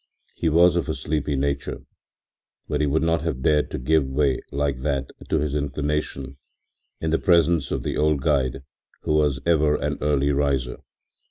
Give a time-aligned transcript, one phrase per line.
[0.33, 1.83] He was of a sleepy nature,
[2.67, 6.37] but he would not have dared to give way like that to his inclination
[6.99, 8.63] in the presence of the old guide,
[9.03, 10.77] who was ever an early riser.